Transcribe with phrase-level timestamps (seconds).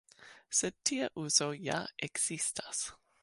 [0.59, 1.77] Sed tia uzo ja
[2.09, 2.83] ekzistas.